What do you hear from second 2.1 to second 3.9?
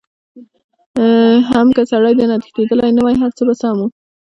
درنه تښتېدلی نه وای هرڅه به سم وو.